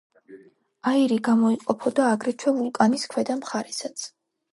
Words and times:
აირი 0.91 1.17
გამოიყოფოდა 1.27 2.07
აგრეთვე 2.13 2.53
ვულკანის 2.61 3.05
ქვედა 3.13 3.37
მხარესაც. 3.43 4.07